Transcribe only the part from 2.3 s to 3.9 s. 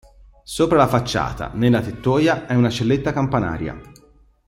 è una celletta campanaria.